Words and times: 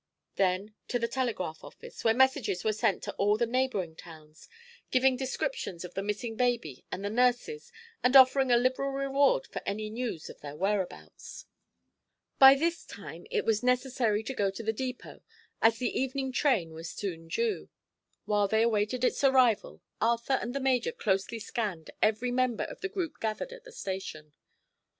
Then 0.33 0.73
to 0.87 0.97
the 0.97 1.07
telegraph 1.07 1.63
office, 1.63 2.03
where 2.03 2.15
messages 2.15 2.63
were 2.63 2.73
sent 2.73 3.03
to 3.03 3.13
all 3.17 3.37
the 3.37 3.45
neighboring 3.45 3.95
towns, 3.95 4.49
giving 4.89 5.15
descriptions 5.15 5.85
of 5.85 5.93
the 5.93 6.01
missing 6.01 6.35
baby 6.35 6.83
and 6.91 7.05
the 7.05 7.09
nurses 7.11 7.71
and 8.03 8.15
offering 8.15 8.49
a 8.51 8.57
liberal 8.57 8.89
reward 8.89 9.45
for 9.45 9.61
any 9.63 9.91
news 9.91 10.27
of 10.27 10.41
their 10.41 10.55
whereabouts. 10.55 11.45
By 12.39 12.55
this 12.55 12.83
time 12.83 13.27
it 13.29 13.45
was 13.45 13.61
necessary 13.61 14.23
to 14.23 14.33
go 14.33 14.49
to 14.49 14.63
the 14.63 14.73
depot, 14.73 15.21
as 15.61 15.77
the 15.77 15.89
evening 15.95 16.31
train 16.31 16.73
was 16.73 16.89
soon 16.89 17.27
due. 17.27 17.69
While 18.25 18.47
they 18.47 18.63
awaited 18.63 19.03
its 19.03 19.23
arrival 19.23 19.83
Arthur 20.01 20.39
and 20.41 20.55
the 20.55 20.59
major 20.59 20.91
closely 20.91 21.37
scanned 21.37 21.91
every 22.01 22.31
member 22.31 22.63
of 22.63 22.81
the 22.81 22.89
group 22.89 23.19
gathered 23.19 23.53
at 23.53 23.65
the 23.65 23.71
station. 23.71 24.33